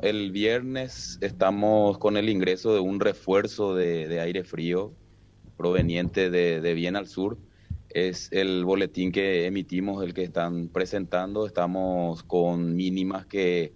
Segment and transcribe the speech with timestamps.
[0.00, 4.94] El viernes estamos con el ingreso de un refuerzo de, aire frío
[5.58, 7.36] proveniente de, bien al sur.
[7.90, 11.46] Es el boletín que emitimos, el que están presentando.
[11.46, 13.74] Estamos con mínimas que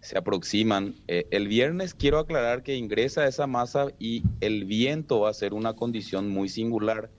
[0.00, 0.94] se aproximan.
[1.08, 5.54] Eh, el viernes quiero aclarar que ingresa esa masa y el viento va a ser
[5.54, 7.10] una condición muy singular.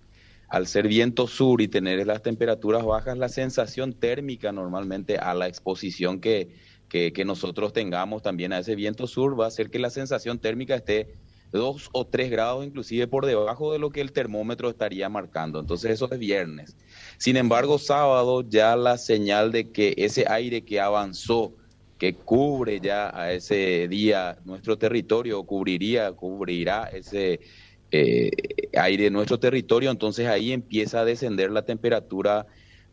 [0.47, 5.49] Al ser viento sur y tener las temperaturas bajas, la sensación térmica normalmente a la
[5.49, 6.55] exposición que
[6.89, 10.75] que, nosotros tengamos también a ese viento sur va a hacer que la sensación térmica
[10.75, 11.13] esté
[11.51, 15.59] dos o tres grados inclusive por debajo de lo que el termómetro estaría marcando.
[15.59, 16.75] Entonces eso es viernes.
[17.17, 21.53] Sin embargo, sábado ya la señal de que ese aire que avanzó,
[21.97, 27.39] que cubre ya a ese día nuestro territorio, cubriría, cubrirá ese
[27.91, 28.31] eh,
[28.77, 32.45] aire de nuestro territorio, entonces ahí empieza a descender la temperatura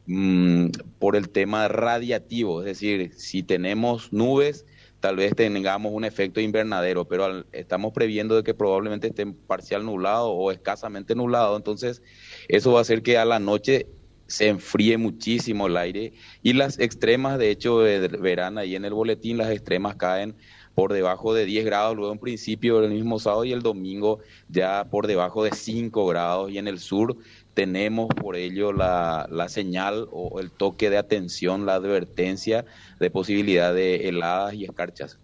[0.06, 0.68] Mm,
[1.00, 4.64] por el tema radiativo, es decir, si tenemos nubes,
[5.00, 10.30] tal vez tengamos un efecto invernadero, pero estamos previendo de que probablemente esté parcial nublado
[10.30, 12.02] o escasamente nublado, entonces
[12.46, 13.88] eso va a hacer que a la noche
[14.28, 19.38] se enfríe muchísimo el aire y las extremas, de hecho, verán ahí en el boletín,
[19.38, 20.36] las extremas caen
[20.76, 24.18] por debajo de 10 grados, luego en principio el mismo sábado y el domingo
[24.50, 27.16] ya por debajo de 5 grados y en el sur
[27.54, 32.66] tenemos por ello la, la señal o el toque de atención, la advertencia
[33.00, 35.18] de posibilidad de heladas y escarchas.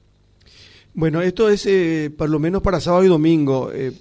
[0.95, 3.71] Bueno, esto es eh, por lo menos para sábado y domingo.
[3.75, 3.93] Eh,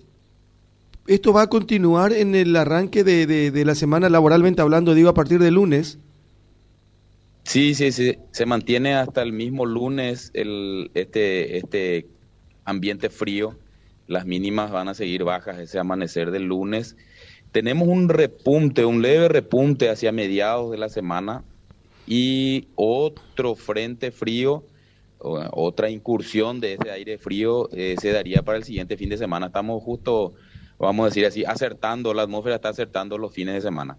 [1.05, 5.13] ¿Esto va a continuar en el arranque de, de, la semana laboralmente hablando, digo, a
[5.13, 5.97] partir de lunes?
[7.43, 12.07] Sí, sí, sí, se mantiene hasta el mismo lunes el, este, este
[12.65, 13.57] ambiente frío.
[14.07, 16.95] Las mínimas van a seguir bajas ese amanecer del lunes
[17.51, 21.43] tenemos un repunte, un leve repunte hacia mediados de la semana
[22.07, 24.63] y otro frente frío,
[25.19, 29.47] otra incursión de ese aire frío eh, se daría para el siguiente fin de semana.
[29.47, 30.33] Estamos justo,
[30.79, 33.97] vamos a decir así, acertando, la atmósfera está acertando los fines de semana.